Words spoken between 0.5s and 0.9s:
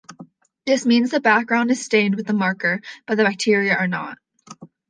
This